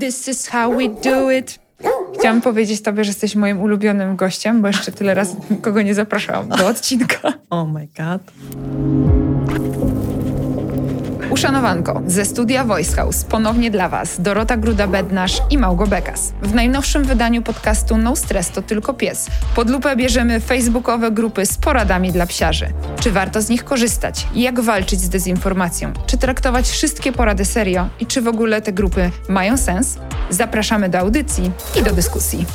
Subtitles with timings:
[0.00, 1.58] This is how we do it.
[2.18, 6.48] Chciałam powiedzieć tobie, że jesteś moim ulubionym gościem, bo jeszcze tyle razy kogo nie zapraszałam
[6.48, 7.32] do odcinka.
[7.50, 8.22] Oh my god.
[11.36, 16.32] Uszanowanko, ze studia Voice House ponownie dla Was Dorota Gruda-Bednarz i Małgo Bekas.
[16.42, 19.26] W najnowszym wydaniu podcastu No Stress to tylko pies.
[19.54, 22.68] Pod lupę bierzemy facebookowe grupy z poradami dla psiarzy.
[23.00, 24.26] Czy warto z nich korzystać?
[24.34, 25.92] Jak walczyć z dezinformacją?
[26.06, 27.88] Czy traktować wszystkie porady serio?
[28.00, 29.98] I czy w ogóle te grupy mają sens?
[30.30, 31.50] Zapraszamy do audycji
[31.80, 32.46] i do dyskusji.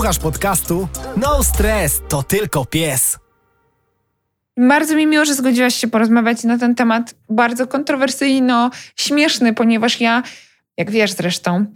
[0.00, 0.88] Słuchasz podcastu?
[1.16, 3.18] No stres, to tylko pies.
[4.56, 10.22] Bardzo mi miło, że zgodziłaś się porozmawiać na ten temat bardzo kontrowersyjno śmieszny, ponieważ ja,
[10.76, 11.66] jak wiesz zresztą,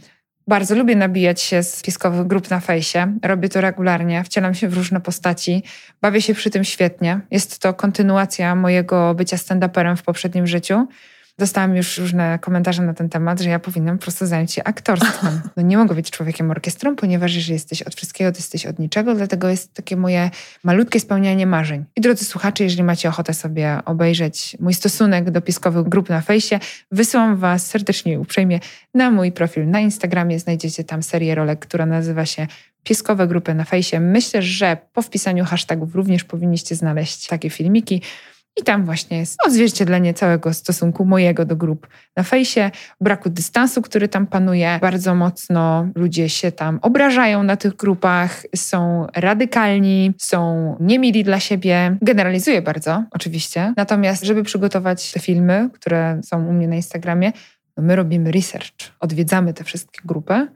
[0.48, 3.18] bardzo lubię nabijać się z pieskowych grup na fejsie.
[3.22, 5.62] Robię to regularnie, wcielam się w różne postaci,
[6.02, 7.20] bawię się przy tym świetnie.
[7.30, 10.86] Jest to kontynuacja mojego bycia stand-uperem w poprzednim życiu.
[11.38, 15.40] Dostałam już różne komentarze na ten temat, że ja powinnam po prostu zająć się aktorstwem.
[15.56, 19.14] No nie mogę być człowiekiem orkiestrą, ponieważ jeżeli jesteś od wszystkiego, to jesteś od niczego,
[19.14, 20.30] dlatego jest takie moje
[20.64, 21.84] malutkie spełnianie marzeń.
[21.96, 26.58] I drodzy słuchacze, jeżeli macie ochotę sobie obejrzeć mój stosunek do pieskowych grup na fejsie,
[26.90, 28.60] wysyłam Was serdecznie i uprzejmie
[28.94, 30.38] na mój profil na Instagramie.
[30.38, 32.46] Znajdziecie tam serię rolek, która nazywa się
[32.84, 34.00] Pieskowe grupy na fejsie.
[34.00, 38.02] Myślę, że po wpisaniu hashtagów również powinniście znaleźć takie filmiki.
[38.56, 44.08] I tam właśnie jest odzwierciedlenie całego stosunku mojego do grup na fejsie, braku dystansu, który
[44.08, 44.78] tam panuje.
[44.80, 51.96] Bardzo mocno ludzie się tam obrażają na tych grupach, są radykalni, są niemili dla siebie.
[52.02, 53.74] Generalizuję bardzo, oczywiście.
[53.76, 57.32] Natomiast, żeby przygotować te filmy, które są u mnie na Instagramie,
[57.76, 60.46] no my robimy research, odwiedzamy te wszystkie grupy.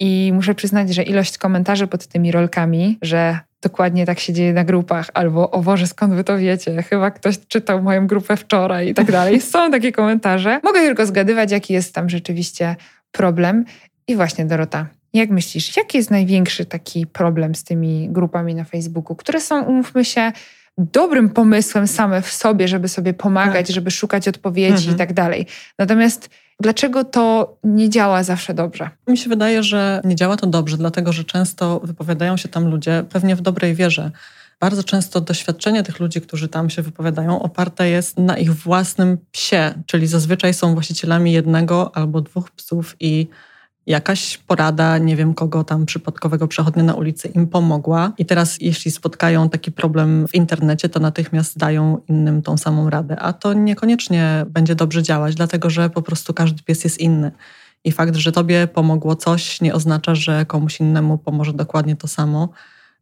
[0.00, 4.64] I muszę przyznać, że ilość komentarzy pod tymi rolkami, że dokładnie tak się dzieje na
[4.64, 6.82] grupach, albo o Boże, skąd wy to wiecie?
[6.82, 9.40] Chyba ktoś czytał moją grupę wczoraj i tak dalej.
[9.52, 10.60] Są takie komentarze.
[10.64, 12.76] Mogę tylko zgadywać, jaki jest tam rzeczywiście
[13.12, 13.64] problem.
[14.08, 19.16] I właśnie Dorota, jak myślisz, jaki jest największy taki problem z tymi grupami na Facebooku,
[19.16, 20.32] które są, umówmy się,
[20.78, 23.74] dobrym pomysłem same w sobie, żeby sobie pomagać, tak.
[23.74, 24.94] żeby szukać odpowiedzi mhm.
[24.94, 25.46] i tak dalej.
[25.78, 26.30] Natomiast
[26.60, 28.90] Dlaczego to nie działa zawsze dobrze?
[29.06, 33.04] Mi się wydaje, że nie działa to dobrze, dlatego że często wypowiadają się tam ludzie
[33.10, 34.10] pewnie w dobrej wierze.
[34.60, 39.74] Bardzo często doświadczenie tych ludzi, którzy tam się wypowiadają, oparte jest na ich własnym psie,
[39.86, 43.28] czyli zazwyczaj są właścicielami jednego albo dwóch psów i
[43.86, 48.12] jakaś porada, nie wiem kogo tam przypadkowego przechodnia na ulicy im pomogła.
[48.18, 53.18] I teraz, jeśli spotkają taki problem w internecie, to natychmiast dają innym tą samą radę.
[53.18, 57.32] A to niekoniecznie będzie dobrze działać, dlatego że po prostu każdy pies jest inny.
[57.84, 62.48] I fakt, że tobie pomogło coś, nie oznacza, że komuś innemu pomoże dokładnie to samo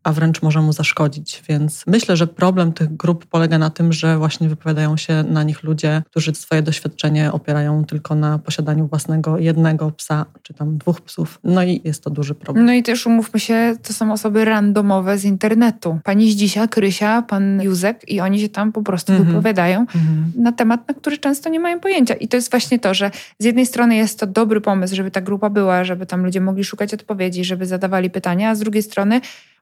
[0.05, 1.43] a wręcz może mu zaszkodzić.
[1.49, 5.63] Więc myślę, że problem tych grup polega na tym, że właśnie wypowiadają się na nich
[5.63, 11.39] ludzie, którzy swoje doświadczenie opierają tylko na posiadaniu własnego jednego psa, czy tam dwóch psów.
[11.45, 12.67] No i jest to duży problem.
[12.67, 15.99] No i też umówmy się, to są osoby randomowe z internetu.
[16.05, 19.25] Pani Zdzisia, Krysia, pan Józek i oni się tam po prostu -hmm.
[19.25, 20.43] wypowiadają -hmm.
[20.43, 22.15] na temat, na który często nie mają pojęcia.
[22.15, 25.21] I to jest właśnie to, że z jednej strony jest to dobry pomysł, żeby ta
[25.21, 29.21] grupa była, żeby tam ludzie mogli szukać odpowiedzi, żeby zadawali pytania, a z drugiej strony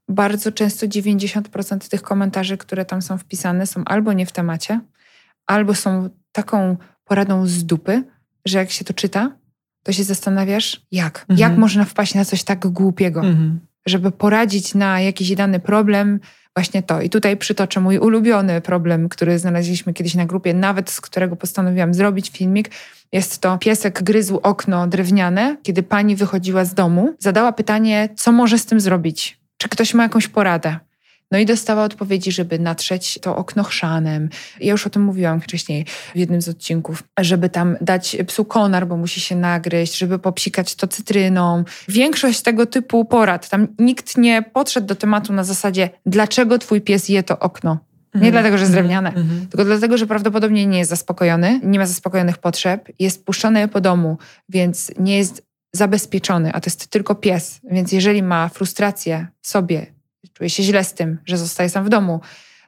[0.09, 4.81] bardzo często 90% tych komentarzy, które tam są wpisane, są albo nie w temacie,
[5.47, 8.03] albo są taką poradą z dupy,
[8.45, 9.37] że jak się to czyta,
[9.83, 11.19] to się zastanawiasz, jak?
[11.21, 11.39] Mhm.
[11.39, 13.61] Jak można wpaść na coś tak głupiego, mhm.
[13.87, 16.21] żeby poradzić na jakiś dany problem,
[16.57, 17.01] właśnie to.
[17.01, 21.95] I tutaj przytoczę mój ulubiony problem, który znaleźliśmy kiedyś na grupie, nawet z którego postanowiłam
[21.95, 22.71] zrobić filmik.
[23.13, 28.59] Jest to piesek gryzł okno drewniane, kiedy pani wychodziła z domu, zadała pytanie, co może
[28.59, 30.77] z tym zrobić czy ktoś ma jakąś poradę?
[31.31, 34.29] No i dostała odpowiedzi, żeby natrzeć to okno chrzanem.
[34.61, 38.87] Ja już o tym mówiłam wcześniej w jednym z odcinków, żeby tam dać psu konar,
[38.87, 41.65] bo musi się nagryźć, żeby popsikać to cytryną.
[41.89, 47.09] Większość tego typu porad, tam nikt nie podszedł do tematu na zasadzie, dlaczego twój pies
[47.09, 47.79] je to okno.
[48.15, 48.33] Nie mm.
[48.33, 48.87] dlatego, że jest mhm.
[48.87, 49.47] drewniane, mm.
[49.47, 54.19] tylko dlatego, że prawdopodobnie nie jest zaspokojony, nie ma zaspokojonych potrzeb, jest puszczony po domu,
[54.49, 57.61] więc nie jest zabezpieczony, a to jest tylko pies.
[57.71, 59.87] Więc jeżeli ma frustrację w sobie,
[60.33, 62.21] czuje się źle z tym, że zostaje sam w domu,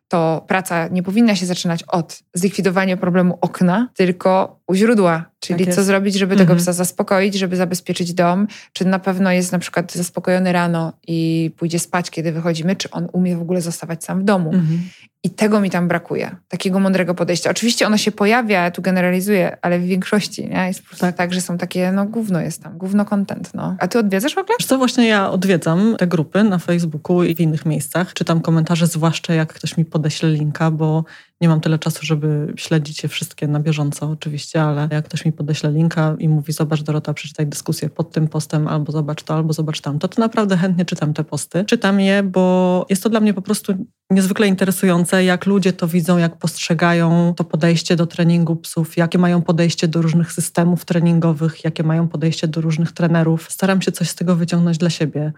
[0.08, 5.24] to praca nie powinna się zaczynać od zlikwidowania problemu okna, tylko u źródła.
[5.40, 6.58] Czyli tak co zrobić, żeby tego mhm.
[6.58, 8.46] psa zaspokoić, żeby zabezpieczyć dom.
[8.72, 13.08] Czy na pewno jest na przykład zaspokojony rano i pójdzie spać, kiedy wychodzimy, czy on
[13.12, 14.52] umie w ogóle zostawać sam w domu.
[14.52, 14.80] Mhm.
[15.24, 17.50] I tego mi tam brakuje, takiego mądrego podejścia.
[17.50, 20.66] Oczywiście ono się pojawia, ja tu generalizuję, ale w większości nie?
[20.66, 21.16] jest po prostu tak.
[21.16, 23.54] tak, że są takie, no gówno jest tam, gówno content.
[23.54, 23.76] No.
[23.78, 24.56] A ty odwiedzasz w ogóle?
[24.66, 28.14] Co właśnie ja odwiedzam te grupy na Facebooku i w innych miejscach.
[28.14, 31.04] Czytam komentarze, zwłaszcza jak ktoś mi podeśle linka, bo
[31.40, 35.32] nie mam tyle czasu, żeby śledzić je wszystkie na bieżąco oczywiście, ale jak ktoś mi
[35.32, 39.52] podeśle linka i mówi zobacz Dorota, przeczytaj dyskusję pod tym postem, albo zobacz to, albo
[39.52, 41.64] zobacz tamto, to naprawdę chętnie czytam te posty.
[41.64, 43.74] Czytam je, bo jest to dla mnie po prostu
[44.10, 49.42] niezwykle interesujące, jak ludzie to widzą, jak postrzegają to podejście do treningu psów, jakie mają
[49.42, 53.52] podejście do różnych systemów treningowych, jakie mają podejście do różnych trenerów.
[53.52, 55.32] Staram się coś z tego wyciągnąć dla siebie,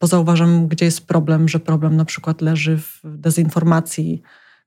[0.00, 4.22] bo zauważam, gdzie jest problem, że problem na przykład leży w dezinformacji,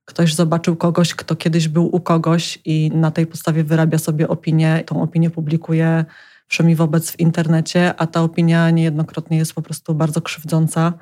[0.06, 4.82] ktoś zobaczył kogoś, kto kiedyś był u kogoś i na tej podstawie wyrabia sobie opinię,
[4.86, 6.04] tą opinię publikuje
[6.48, 10.92] wszemi wobec w internecie, a ta opinia niejednokrotnie jest po prostu bardzo krzywdząca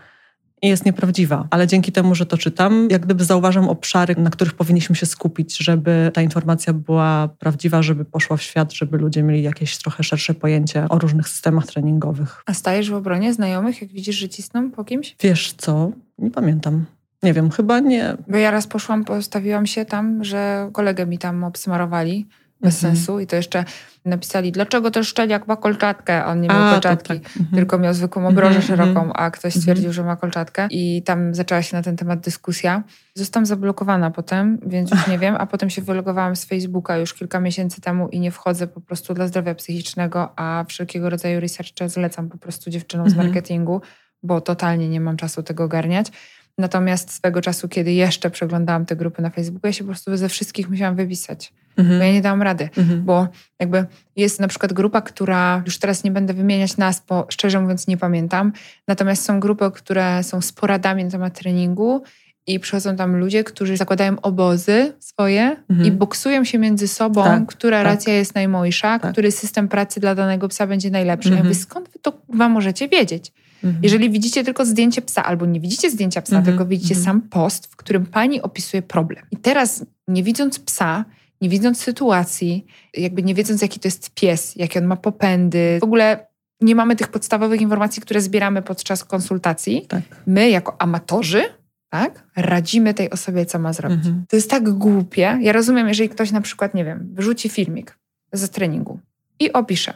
[0.62, 1.46] i jest nieprawdziwa.
[1.50, 5.56] Ale dzięki temu, że to czytam, jak gdyby zauważam obszary, na których powinniśmy się skupić,
[5.56, 10.34] żeby ta informacja była prawdziwa, żeby poszła w świat, żeby ludzie mieli jakieś trochę szersze
[10.34, 12.42] pojęcie o różnych systemach treningowych.
[12.46, 15.16] A stajesz w obronie znajomych, jak widzisz, że cisną po kimś?
[15.20, 15.92] Wiesz co?
[16.18, 16.84] Nie pamiętam.
[17.24, 18.16] Nie wiem, chyba nie.
[18.28, 22.26] Bo ja raz poszłam, postawiłam się tam, że kolegę mi tam obsmarowali
[22.60, 22.96] bez mhm.
[22.96, 23.64] sensu i to jeszcze
[24.04, 27.36] napisali, dlaczego ten szczeniak ma kolczatkę, on nie miał a, kolczatki, tak.
[27.36, 27.46] mhm.
[27.54, 28.66] tylko miał zwykłą obrożę mhm.
[28.66, 29.60] szeroką, a ktoś mhm.
[29.60, 32.82] stwierdził, że ma kolczatkę i tam zaczęła się na ten temat dyskusja.
[33.14, 37.40] Zostałam zablokowana potem, więc już nie wiem, a potem się wylogowałam z Facebooka już kilka
[37.40, 42.28] miesięcy temu i nie wchodzę po prostu dla zdrowia psychicznego, a wszelkiego rodzaju research zlecam
[42.28, 43.26] po prostu dziewczynom z mhm.
[43.26, 43.80] marketingu,
[44.22, 46.12] bo totalnie nie mam czasu tego ogarniać.
[46.58, 50.28] Natomiast swego czasu, kiedy jeszcze przeglądałam te grupy na Facebooku, ja się po prostu ze
[50.28, 51.52] wszystkich musiałam wypisać.
[51.76, 51.98] Mhm.
[51.98, 53.04] Bo ja nie dałam rady, mhm.
[53.04, 53.28] bo
[53.60, 53.86] jakby
[54.16, 57.96] jest na przykład grupa, która, już teraz nie będę wymieniać nas, bo szczerze mówiąc nie
[57.96, 58.52] pamiętam,
[58.88, 62.02] natomiast są grupy, które są z poradami na temat treningu
[62.46, 65.88] i przychodzą tam ludzie, którzy zakładają obozy swoje mhm.
[65.88, 67.86] i boksują się między sobą, tak, która tak.
[67.86, 69.12] racja jest najmojsza, tak.
[69.12, 71.28] który system pracy dla danego psa będzie najlepszy.
[71.28, 71.62] Ja mówię, mhm.
[71.62, 73.32] skąd wy to wam możecie wiedzieć?
[73.64, 73.82] Mhm.
[73.82, 76.44] Jeżeli widzicie tylko zdjęcie psa, albo nie widzicie zdjęcia psa, mhm.
[76.44, 77.04] tylko widzicie mhm.
[77.04, 79.24] sam post, w którym pani opisuje problem.
[79.30, 81.04] I teraz, nie widząc psa,
[81.40, 82.66] nie widząc sytuacji,
[82.96, 86.26] jakby nie wiedząc, jaki to jest pies, jakie on ma popędy, w ogóle
[86.60, 89.86] nie mamy tych podstawowych informacji, które zbieramy podczas konsultacji.
[89.88, 90.02] Tak.
[90.26, 91.42] My, jako amatorzy,
[91.88, 94.06] tak, radzimy tej osobie, co ma zrobić.
[94.06, 94.24] Mhm.
[94.28, 95.38] To jest tak głupie.
[95.40, 97.98] Ja rozumiem, jeżeli ktoś na przykład, nie wiem, wyrzuci filmik
[98.32, 99.00] ze treningu
[99.40, 99.94] i opisze,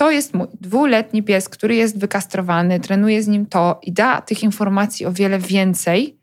[0.00, 4.42] to jest mój dwuletni pies, który jest wykastrowany, trenuje z nim to i da tych
[4.42, 6.18] informacji o wiele więcej.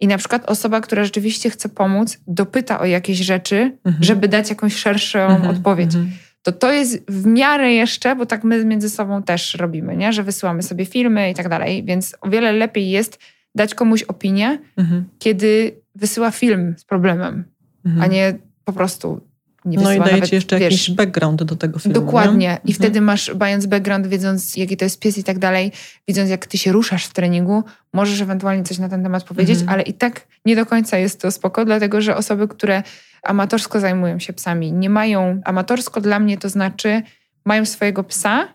[0.00, 4.04] I na przykład osoba, która rzeczywiście chce pomóc, dopyta o jakieś rzeczy, mhm.
[4.04, 5.56] żeby dać jakąś szerszą mhm.
[5.56, 5.94] odpowiedź.
[5.94, 6.12] Mhm.
[6.42, 10.12] To to jest w miarę jeszcze, bo tak my między sobą też robimy, nie?
[10.12, 13.18] że wysyłamy sobie filmy i tak dalej, więc o wiele lepiej jest
[13.54, 15.04] dać komuś opinię, mhm.
[15.18, 17.44] kiedy wysyła film z problemem,
[17.84, 18.02] mhm.
[18.02, 19.20] a nie po prostu
[19.64, 21.94] nie No i daje ci jeszcze wiesz, jakiś background do tego filmu.
[21.94, 22.38] Dokładnie.
[22.38, 22.52] Nie?
[22.52, 22.74] I mhm.
[22.74, 25.72] wtedy masz, mając background, wiedząc jaki to jest pies i tak dalej,
[26.08, 29.74] widząc jak ty się ruszasz w treningu, możesz ewentualnie coś na ten temat powiedzieć, mhm.
[29.74, 32.82] ale i tak nie do końca jest to spoko, dlatego że osoby, które
[33.22, 37.02] amatorsko zajmują się psami, nie mają, amatorsko dla mnie to znaczy,
[37.44, 38.48] mają swojego psa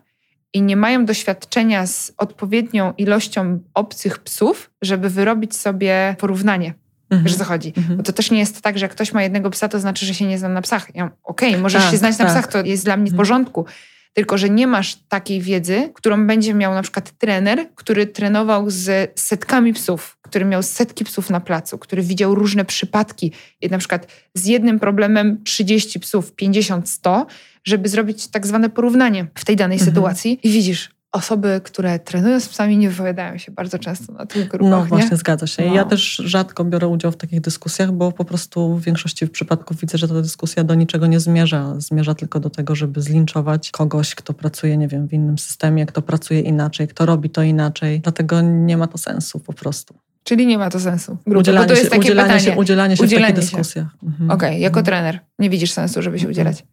[0.52, 6.74] i nie mają doświadczenia z odpowiednią ilością obcych psów, żeby wyrobić sobie porównanie.
[7.10, 7.24] Mhm.
[7.24, 7.72] Wiesz, co chodzi?
[7.76, 7.96] Mhm.
[7.96, 10.14] Bo to też nie jest tak, że jak ktoś ma jednego psa, to znaczy, że
[10.14, 10.94] się nie znam na psach.
[10.94, 12.26] Ja, Okej, okay, możesz tak, się znać tak.
[12.26, 13.16] na psach, to jest dla mnie w mhm.
[13.16, 13.66] porządku.
[14.12, 19.12] Tylko, że nie masz takiej wiedzy, którą będzie miał na przykład trener, który trenował z
[19.20, 23.32] setkami psów, który miał setki psów na placu, który widział różne przypadki.
[23.70, 27.26] Na przykład z jednym problemem 30 psów, 50, 100,
[27.64, 29.90] żeby zrobić tak zwane porównanie w tej danej mhm.
[29.90, 30.38] sytuacji.
[30.42, 34.70] I widzisz, osoby, które trenują z psami, nie wypowiadają się bardzo często na tych grupach.
[34.70, 35.16] No właśnie, nie?
[35.16, 35.66] zgadza się.
[35.66, 35.74] No.
[35.74, 39.98] Ja też rzadko biorę udział w takich dyskusjach, bo po prostu w większości przypadków widzę,
[39.98, 41.74] że ta dyskusja do niczego nie zmierza.
[41.78, 46.02] Zmierza tylko do tego, żeby zlinczować kogoś, kto pracuje, nie wiem, w innym systemie, kto
[46.02, 48.00] pracuje inaczej, kto robi to inaczej.
[48.00, 49.94] Dlatego nie ma to sensu po prostu.
[50.24, 51.18] Czyli nie ma to sensu.
[51.26, 52.40] Grupy, udzielanie, to jest się, udzielanie.
[52.40, 53.86] Się, udzielanie się udzielanie w takich dyskusjach.
[54.02, 54.30] Mhm.
[54.30, 54.86] Okej, okay, jako mhm.
[54.86, 56.30] trener nie widzisz sensu, żeby się mhm.
[56.30, 56.64] udzielać.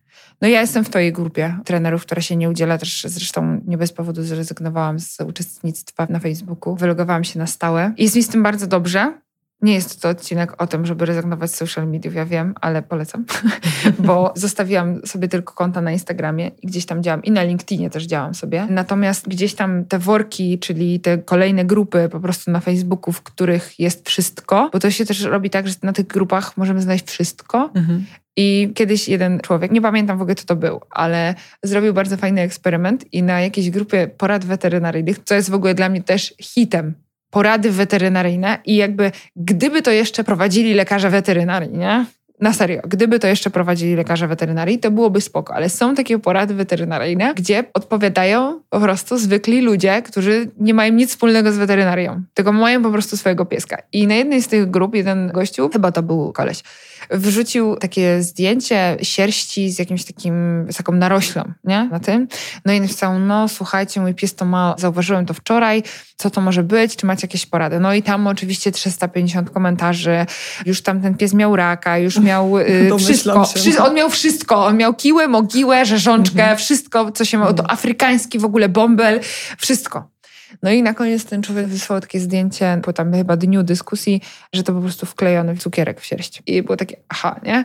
[0.42, 3.94] No ja jestem w twojej grupie trenerów, która się nie udziela, też zresztą nie bez
[3.94, 6.76] powodu zrezygnowałam z uczestnictwa na Facebooku.
[6.76, 7.94] Wylogowałam się na stałe.
[7.98, 9.14] Jest mi z tym bardzo dobrze.
[9.62, 13.26] Nie jest to odcinek o tym, żeby rezygnować z social mediów, ja wiem, ale polecam,
[14.08, 18.04] bo zostawiłam sobie tylko konta na Instagramie i gdzieś tam działam i na LinkedInie też
[18.04, 18.68] działam sobie.
[18.70, 23.80] Natomiast gdzieś tam te worki, czyli te kolejne grupy po prostu na Facebooku, w których
[23.80, 27.72] jest wszystko, bo to się też robi tak, że na tych grupach możemy znaleźć wszystko
[27.76, 28.06] mhm.
[28.38, 32.42] I kiedyś jeden człowiek, nie pamiętam w ogóle, kto to był, ale zrobił bardzo fajny
[32.42, 36.94] eksperyment i na jakiejś grupie porad weterynaryjnych, co jest w ogóle dla mnie też hitem,
[37.30, 42.06] porady weterynaryjne i jakby gdyby to jeszcze prowadzili lekarze weterynarii, nie?
[42.42, 46.54] Na serio, gdyby to jeszcze prowadzili lekarze weterynarii, to byłoby spoko, ale są takie porady
[46.54, 52.52] weterynaryjne, gdzie odpowiadają po prostu zwykli ludzie, którzy nie mają nic wspólnego z weterynarią, tylko
[52.52, 53.78] mają po prostu swojego pieska.
[53.92, 56.64] I na jednej z tych grup jeden gościu, chyba to był koleś,
[57.10, 61.90] wrzucił takie zdjęcie sierści z jakimś takim, z taką naroślą, nie?
[61.92, 62.28] Na tym.
[62.66, 65.84] No i napisał, no słuchajcie, mój pies to ma, zauważyłem to wczoraj,
[66.18, 67.80] co to może być, czy macie jakieś porady?
[67.80, 70.26] No i tam oczywiście 350 komentarzy,
[70.66, 73.46] już tam ten pies miał raka, już miał y, wszystko.
[73.46, 76.58] Wszy on miał wszystko, on miał kiłę, mogiłę, rzeżączkę, mhm.
[76.58, 77.72] wszystko, co się ma, to mhm.
[77.72, 79.20] afrykański w ogóle bąbel,
[79.58, 80.17] wszystko.
[80.64, 84.22] No i na koniec ten człowiek wysłał takie zdjęcie po tam chyba dniu dyskusji,
[84.54, 86.44] że to po prostu wklejony cukierek w sierść.
[86.48, 87.64] I było takie, aha, nie?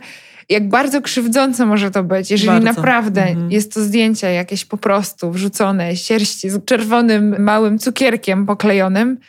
[0.49, 2.65] Jak bardzo krzywdzące może to być, jeżeli bardzo.
[2.65, 3.51] naprawdę mhm.
[3.51, 9.19] jest to zdjęcie jakieś po prostu wrzucone sierści z czerwonym małym cukierkiem poklejonym,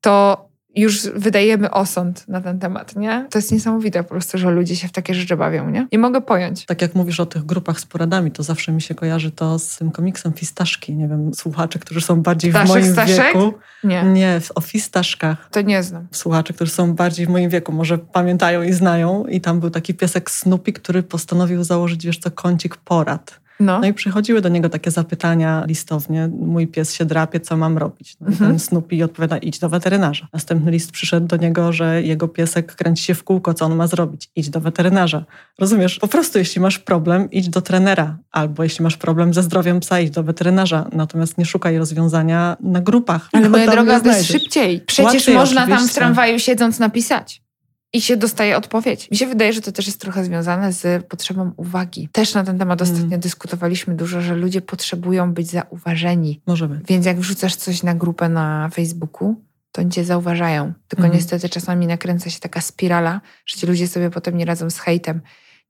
[0.00, 3.26] to już wydajemy osąd na ten temat, nie?
[3.30, 5.86] To jest niesamowite po prostu, że ludzie się w takie rzeczy bawią, nie?
[5.92, 6.66] Nie mogę pojąć.
[6.66, 9.76] Tak jak mówisz o tych grupach z poradami, to zawsze mi się kojarzy to z
[9.76, 10.96] tym komiksem Fistaszki.
[10.96, 13.26] Nie wiem, słuchacze, którzy są bardziej w moim Staszek?
[13.26, 13.54] wieku.
[13.84, 14.02] Nie.
[14.02, 15.48] Nie, o Fistaszkach.
[15.50, 16.06] To nie znam.
[16.10, 19.26] Słuchacze, którzy są bardziej w moim wieku, może pamiętają i znają.
[19.26, 23.40] I tam był taki piesek Snoopy, który postanowił założyć, wiesz co, kącik porad.
[23.60, 23.80] No.
[23.80, 23.86] no.
[23.86, 26.28] i przychodziły do niego takie zapytania listownie.
[26.40, 28.16] Mój pies się drapie, co mam robić?
[28.20, 28.50] No mhm.
[28.50, 30.28] Ten Snoopy odpowiada, idź do weterynarza.
[30.32, 33.86] Następny list przyszedł do niego, że jego piesek kręci się w kółko, co on ma
[33.86, 34.30] zrobić?
[34.36, 35.24] Idź do weterynarza.
[35.58, 35.98] Rozumiesz?
[35.98, 38.18] Po prostu jeśli masz problem, idź do trenera.
[38.30, 40.88] Albo jeśli masz problem ze zdrowiem psa, idź do weterynarza.
[40.92, 43.28] Natomiast nie szukaj rozwiązania na grupach.
[43.32, 44.80] Ale moja droga, to jest szybciej.
[44.80, 45.78] Przecież Łatwiej, można oczywiście.
[45.78, 47.42] tam w tramwaju siedząc napisać
[47.92, 49.10] i się dostaje odpowiedź.
[49.10, 52.08] Mi się wydaje, że to też jest trochę związane z potrzebą uwagi.
[52.12, 52.94] Też na ten temat mm.
[52.94, 56.40] ostatnio dyskutowaliśmy dużo, że ludzie potrzebują być zauważeni.
[56.46, 56.80] Możemy.
[56.88, 60.72] Więc jak wrzucasz coś na grupę na Facebooku, to cię zauważają.
[60.88, 61.16] Tylko mm.
[61.16, 65.20] niestety czasami nakręca się taka spirala, że ci ludzie sobie potem nie radzą z hejtem.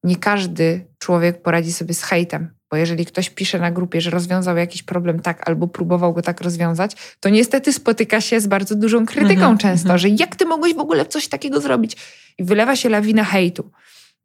[0.04, 2.59] Nie każdy człowiek poradzi sobie z hejtem.
[2.70, 6.40] Bo jeżeli ktoś pisze na grupie, że rozwiązał jakiś problem tak albo próbował go tak
[6.40, 10.00] rozwiązać, to niestety spotyka się z bardzo dużą krytyką mm -hmm, często, mm -hmm.
[10.00, 11.96] że jak ty mogłeś w ogóle coś takiego zrobić?
[12.38, 13.70] I wylewa się lawina hejtu.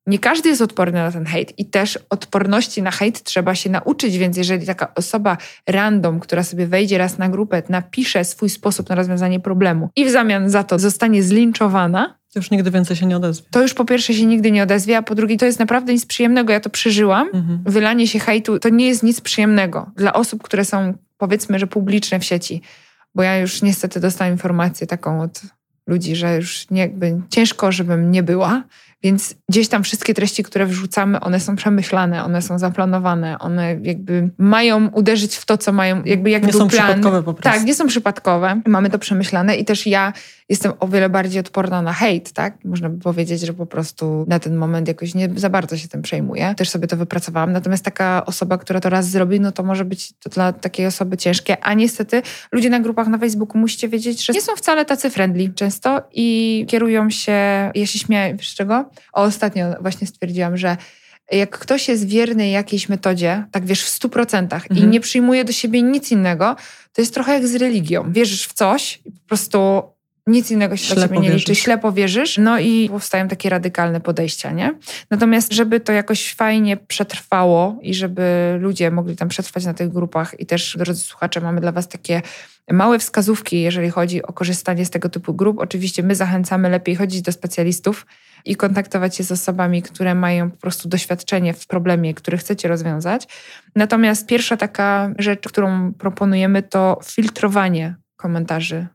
[0.08, 4.18] Nie każdy jest odporny na ten hejt i też odporności na hejt trzeba się nauczyć,
[4.18, 5.38] więc jeżeli taka osoba
[5.68, 10.10] random, która sobie wejdzie raz na grupę, napisze swój sposób na rozwiązanie problemu i w
[10.10, 13.48] zamian za to zostanie zlinczowana, to już nigdy więcej się nie odezwie.
[13.52, 16.06] To już po pierwsze się nigdy nie odezwie, a po drugie to jest naprawdę nic
[16.06, 16.54] przyjemnego.
[16.54, 17.28] Ja to przeżyłam.
[17.34, 17.64] Mhm.
[17.66, 22.20] Wylanie się hejtu to nie jest nic przyjemnego dla osób, które są powiedzmy, że publiczne
[22.20, 22.62] w sieci.
[23.16, 25.42] Bo ja już niestety dostałam informację taką od
[25.88, 28.64] ludzi, że już nie, jakby ciężko, żebym nie była.
[29.06, 34.30] Więc gdzieś tam wszystkie treści, które wrzucamy, one są przemyślane, one są zaplanowane, one jakby
[34.38, 36.86] mają uderzyć w to, co mają, jakby jak nie był są plan.
[36.86, 37.60] przypadkowe po prostu.
[37.60, 38.62] Tak, nie są przypadkowe.
[38.68, 40.14] Mamy to przemyślane i też ja
[40.50, 42.66] jestem o wiele bardziej odporna na hejt, tak?
[42.66, 46.02] Można by powiedzieć, że po prostu na ten moment jakoś nie za bardzo się tym
[46.02, 46.54] przejmuję.
[46.58, 47.52] Też sobie to wypracowałam.
[47.52, 51.18] Natomiast taka osoba, która to raz zrobi, no to może być to dla takiej osoby
[51.18, 51.64] ciężkie.
[51.64, 52.22] A niestety
[52.52, 56.66] ludzie na grupach na Facebooku musicie wiedzieć, że nie są wcale tacy friendly często i
[56.70, 57.32] kierują się,
[57.76, 58.90] ja się śmieję, z czego?
[59.14, 60.78] O, ostatnio właśnie stwierdziłam, że
[61.32, 64.80] jak ktoś jest wierny jakiejś metodzie, tak wiesz, w stu procentach mhm.
[64.80, 66.56] i nie przyjmuje do siebie nic innego,
[66.94, 68.12] to jest trochę jak z religią.
[68.12, 69.84] Wierzysz w coś i po prostu
[70.28, 74.52] nic innego się dla ciebie nie liczy, ślepo wierzysz, no i powstają takie radykalne podejścia,
[74.52, 74.74] nie?
[75.12, 80.40] Natomiast, żeby to jakoś fajnie przetrwało i żeby ludzie mogli tam przetrwać na tych grupach
[80.40, 82.22] i też, drodzy słuchacze, mamy dla was takie
[82.72, 85.60] małe wskazówki, jeżeli chodzi o korzystanie z tego typu grup.
[85.60, 88.06] Oczywiście my zachęcamy lepiej chodzić do specjalistów
[88.46, 93.28] i kontaktować się z osobami, które mają po prostu doświadczenie w problemie, który chcecie rozwiązać.
[93.76, 98.88] Natomiast pierwsza taka rzecz, którą proponujemy, to filtrowanie komentarzy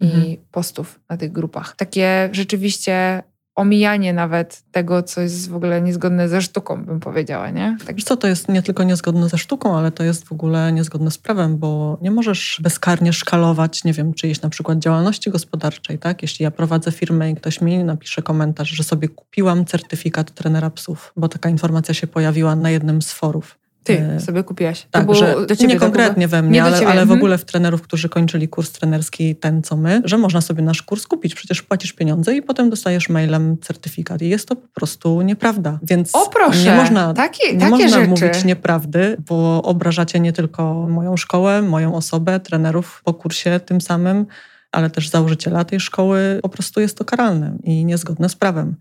[0.00, 0.24] mhm.
[0.24, 1.76] i postów na tych grupach.
[1.76, 3.22] Takie rzeczywiście
[3.54, 7.76] omijanie nawet tego, co jest w ogóle niezgodne ze sztuką, bym powiedziała, nie?
[7.86, 8.02] Tak.
[8.02, 11.18] co, to jest nie tylko niezgodne ze sztuką, ale to jest w ogóle niezgodne z
[11.18, 16.22] prawem, bo nie możesz bezkarnie szkalować, nie wiem, czyjejś na przykład działalności gospodarczej, tak?
[16.22, 21.12] Jeśli ja prowadzę firmę i ktoś mi napisze komentarz, że sobie kupiłam certyfikat trenera psów,
[21.16, 23.58] bo taka informacja się pojawiła na jednym z forów.
[23.84, 24.86] Ty e, sobie kupiłaś.
[24.90, 27.18] Tak, to że do ciebie, nie konkretnie we mnie, ale, ale, w mhm.
[27.18, 31.06] ogóle w trenerów, którzy kończyli kurs trenerski, ten co my, że można sobie nasz kurs
[31.06, 31.34] kupić.
[31.34, 34.22] Przecież płacisz pieniądze i potem dostajesz mailem certyfikat.
[34.22, 35.78] I jest to po prostu nieprawda.
[35.82, 38.08] Więc o proszę, nie można, takie, nie takie można rzeczy.
[38.08, 44.26] mówić nieprawdy, bo obrażacie nie tylko moją szkołę, moją osobę, trenerów po kursie tym samym,
[44.72, 46.38] ale też założyciela tej szkoły.
[46.42, 48.76] Po prostu jest to karalne i niezgodne z prawem.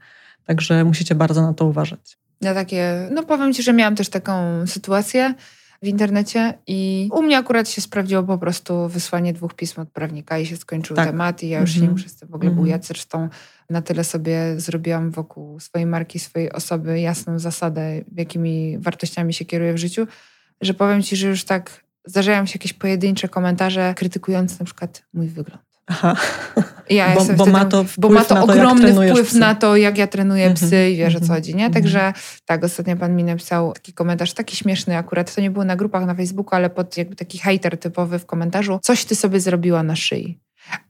[0.45, 4.67] Także musicie bardzo na to uważać na takie, no powiem Ci, że miałam też taką
[4.67, 5.33] sytuację
[5.83, 10.39] w internecie i u mnie akurat się sprawdziło po prostu wysłanie dwóch pism od prawnika
[10.39, 11.07] i się skończył tak.
[11.07, 12.55] temat i ja już nie muszę z tym w ogóle -hmm.
[12.55, 12.85] bujać.
[12.85, 13.29] Zresztą
[13.69, 19.73] na tyle sobie zrobiłam wokół swojej marki, swojej osoby jasną zasadę, jakimi wartościami się kieruję
[19.73, 20.07] w życiu,
[20.61, 25.27] że powiem Ci, że już tak zdarzają się jakieś pojedyncze komentarze krytykujące na przykład mój
[25.27, 26.15] wygląd Aha.
[26.89, 29.39] Ja bo, bo ma to, bo ma to, to ogromny wpływ psy.
[29.39, 31.65] na to, jak ja trenuję mm -hmm, psy i wiesz o co chodzi, nie?
[31.65, 31.73] Mhm.
[31.73, 32.13] Także
[32.45, 36.05] tak, ostatnio pan mi napisał taki komentarz, taki śmieszny akurat, to nie było na grupach
[36.05, 39.95] na Facebooku, ale pod jakby taki hater typowy w komentarzu, coś ty sobie zrobiła na
[39.95, 40.39] szyi.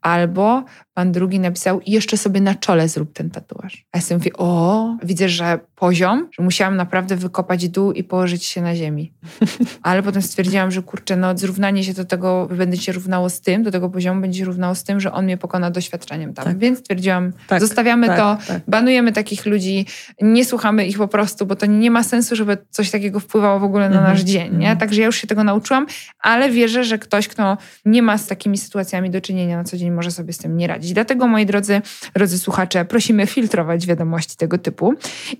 [0.01, 3.85] Albo pan drugi napisał, jeszcze sobie na czole zrób ten tatuaż.
[3.91, 8.45] A ja sobie mówię, o, widzę, że poziom, że musiałam naprawdę wykopać dół i położyć
[8.45, 9.13] się na ziemi.
[9.83, 13.63] Ale potem stwierdziłam, że kurczę, no zrównanie się do tego, będę się równało z tym,
[13.63, 16.45] do tego poziomu będzie się równało z tym, że on mnie pokona doświadczeniem tam.
[16.45, 16.57] Tak.
[16.57, 18.61] Więc stwierdziłam, tak, zostawiamy tak, to, tak.
[18.67, 19.85] banujemy takich ludzi,
[20.21, 23.63] nie słuchamy ich po prostu, bo to nie ma sensu, żeby coś takiego wpływało w
[23.63, 24.57] ogóle na nasz mhm, dzień, nie?
[24.57, 24.77] Mhm.
[24.77, 25.85] Także ja już się tego nauczyłam,
[26.19, 29.91] ale wierzę, że ktoś, kto nie ma z takimi sytuacjami do czynienia na co dzień,
[29.91, 30.82] może sobie z tym nie radzić.
[30.91, 31.81] Dlatego, moi drodzy,
[32.15, 34.93] drodzy słuchacze, prosimy filtrować wiadomości tego typu.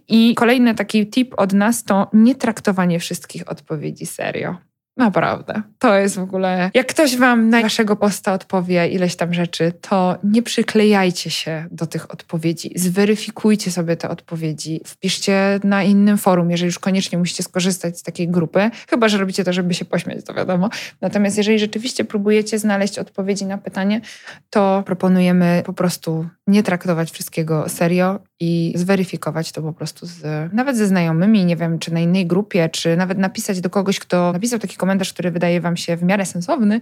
[0.08, 4.56] I kolejny taki tip od nas to nie traktowanie wszystkich odpowiedzi serio.
[4.98, 5.62] Naprawdę.
[5.80, 6.72] To jest w ogóle.
[6.74, 11.86] Jak ktoś wam na waszego posta odpowie ileś tam rzeczy, to nie przyklejajcie się do
[11.86, 12.72] tych odpowiedzi.
[12.76, 14.82] Zweryfikujcie sobie te odpowiedzi.
[14.86, 18.70] Wpiszcie na innym forum, jeżeli już koniecznie musicie skorzystać z takiej grupy.
[18.90, 20.70] Chyba, że robicie to, żeby się pośmiać, to wiadomo.
[21.02, 24.02] Natomiast jeżeli rzeczywiście próbujecie znaleźć odpowiedzi na pytanie,
[24.50, 30.24] to proponujemy po prostu nie traktować wszystkiego serio i zweryfikować to po prostu z,
[30.54, 34.32] nawet ze znajomymi, nie wiem, czy na innej grupie, czy nawet napisać do kogoś, kto
[34.34, 36.82] napisał taki komentarz, który wydaje wam się w miarę sensowny,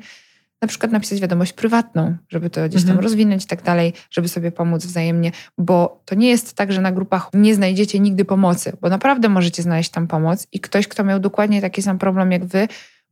[0.61, 3.03] na przykład napisać wiadomość prywatną, żeby to gdzieś tam mhm.
[3.03, 6.91] rozwinąć i tak dalej, żeby sobie pomóc wzajemnie, bo to nie jest tak, że na
[6.91, 11.19] grupach nie znajdziecie nigdy pomocy, bo naprawdę możecie znaleźć tam pomoc i ktoś, kto miał
[11.19, 12.67] dokładnie taki sam problem jak wy,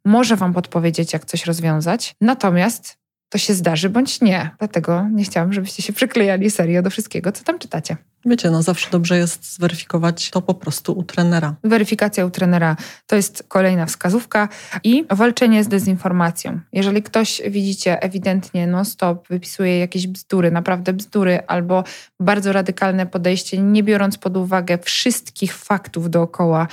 [0.06, 2.16] może wam podpowiedzieć, jak coś rozwiązać.
[2.22, 2.98] Natomiast
[3.30, 4.52] to się zdarzy bądź nie.
[4.60, 7.98] Dlatego nie chciałam, żebyście się przyklejali serio do wszystkiego, co tam czytacie.
[8.26, 11.56] Wiecie, no zawsze dobrze jest zweryfikować to po prostu u trenera.
[11.64, 12.76] Weryfikacja u trenera
[13.08, 14.50] to jest kolejna wskazówka
[14.84, 16.60] i walczenie z dezinformacją.
[16.74, 21.84] Jeżeli ktoś, widzicie, ewidentnie non-stop wypisuje jakieś bzdury, naprawdę bzdury, albo
[22.20, 26.68] bardzo radykalne podejście, nie biorąc pod uwagę wszystkich faktów dookoła,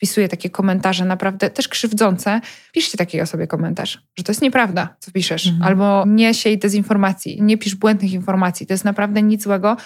[0.00, 2.40] wpisuje takie komentarze naprawdę też krzywdzące,
[2.72, 5.62] piszcie takiej osobie komentarz, że to jest nieprawda, co piszesz, mhm.
[5.62, 8.66] albo nie siej dezinformacji, nie pisz błędnych informacji.
[8.66, 9.76] To jest naprawdę nic złego,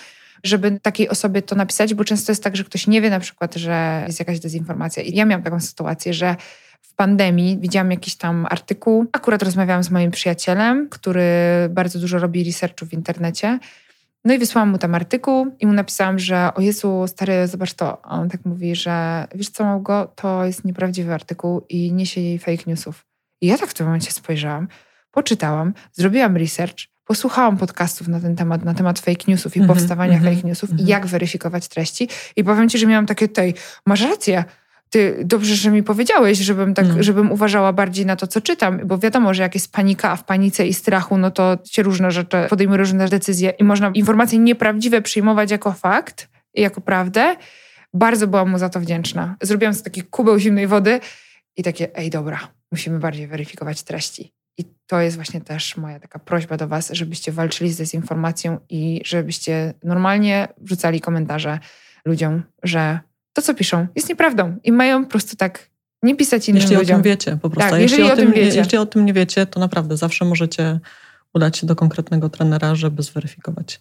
[0.45, 3.55] żeby takiej osobie to napisać, bo często jest tak, że ktoś nie wie na przykład,
[3.55, 5.03] że jest jakaś dezinformacja.
[5.03, 6.37] I ja miałam taką sytuację, że
[6.83, 9.07] w pandemii widziałam jakiś tam artykuł.
[9.13, 11.25] Akurat rozmawiałam z moim przyjacielem, który
[11.71, 13.59] bardzo dużo robi researchu w internecie
[14.25, 18.05] no i wysłałam mu tam artykuł i mu napisałam, że o Jezu, stary, zobacz to.
[18.05, 22.39] A on tak mówi, że wiesz co, Małgo, to jest nieprawdziwy artykuł i niesie jej
[22.39, 23.07] fake newsów.
[23.41, 24.69] I ja tak w tym momencie spojrzałam,
[25.11, 29.75] poczytałam, zrobiłam research, posłuchałam podcastów na ten temat, na temat fake newsów i mm -hmm,
[29.75, 30.81] powstawania mm -hmm, fake newsów mm -hmm.
[30.81, 31.03] i mhm.
[31.03, 32.09] jak weryfikować treści.
[32.37, 33.55] I powiem ci, że miałam takie tej,
[33.87, 34.45] masz rację,
[34.95, 37.03] ty dobrze, że mi powiedziałeś, żebym tak, mm.
[37.03, 40.25] żebym uważała bardziej na to, co czytam, bo wiadomo, że jak jest panika, a w
[40.25, 45.03] panice i strachu, no to się różne rzeczy, podejmuje różne decyzje i można informacje nieprawdziwe
[45.03, 47.37] przyjmować jako fakt i jako prawdę.
[47.95, 49.37] Bardzo byłam mu za to wdzięczna.
[49.43, 51.01] Zrobiłam sobie taki kubeł zimnej wody
[51.57, 52.39] i takie, ej dobra,
[52.73, 54.33] musimy bardziej weryfikować treści.
[54.59, 59.01] I to jest właśnie też moja taka prośba do Was, żebyście walczyli z dezinformacją i
[59.05, 61.59] żebyście normalnie wrzucali komentarze
[62.05, 63.01] ludziom, że
[63.33, 65.71] to, co piszą, jest nieprawdą i mają po prostu tak
[66.03, 66.99] nie pisać innym jeśli ludziom.
[66.99, 67.71] Jeśli o tym wiecie po prostu.
[67.71, 68.59] Tak, o tym, wiecie.
[68.59, 70.81] jeśli o tym nie wiecie, to naprawdę zawsze możecie
[71.35, 73.81] udać się do konkretnego trenera, żeby zweryfikować,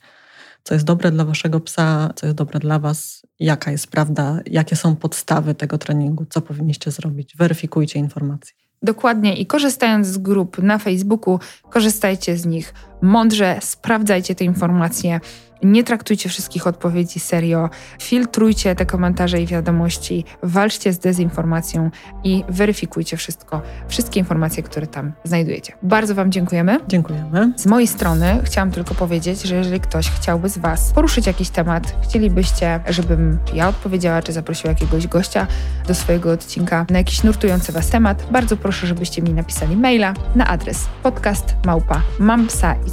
[0.64, 4.76] co jest dobre dla waszego psa, co jest dobre dla was, jaka jest prawda, jakie
[4.76, 7.38] są podstawy tego treningu, co powinniście zrobić.
[7.38, 8.56] Weryfikujcie informacje.
[8.84, 9.36] Dokładnie.
[9.36, 15.20] I korzystając z grup na Facebooku, korzystajcie z nich mądrze, sprawdzajcie te informacje
[15.64, 21.90] nie traktujcie wszystkich odpowiedzi serio, filtrujcie te komentarze i wiadomości, walczcie z dezinformacją
[22.24, 25.74] i weryfikujcie wszystko, wszystkie informacje, które tam znajdujecie.
[25.84, 26.80] Bardzo Wam dziękujemy.
[26.88, 27.54] Dziękujemy.
[27.56, 31.96] Z mojej strony chciałam tylko powiedzieć, że jeżeli ktoś chciałby z Was poruszyć jakiś temat,
[32.04, 35.48] chcielibyście, żebym ja odpowiedziała, czy zaprosiła jakiegoś gościa
[35.88, 40.48] do swojego odcinka na jakiś nurtujący Was temat, bardzo proszę, żebyście mi napisali maila na
[40.48, 42.02] adres podcast małpa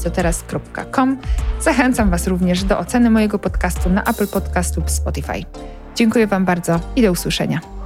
[0.00, 1.16] mamsaicoteraz.com.
[1.60, 5.44] Zachęcam Was również do oceny mojego podcastu na Apple Podcast lub Spotify.
[5.94, 7.79] Dziękuję Wam bardzo i do usłyszenia.